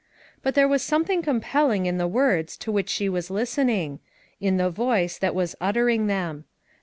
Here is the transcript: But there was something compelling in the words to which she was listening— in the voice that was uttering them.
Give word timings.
But 0.41 0.55
there 0.55 0.67
was 0.67 0.81
something 0.81 1.21
compelling 1.21 1.85
in 1.85 1.99
the 1.99 2.07
words 2.07 2.57
to 2.57 2.71
which 2.71 2.89
she 2.89 3.07
was 3.07 3.29
listening— 3.29 3.99
in 4.41 4.57
the 4.57 4.71
voice 4.71 5.19
that 5.19 5.35
was 5.35 5.55
uttering 5.61 6.07
them. 6.07 6.45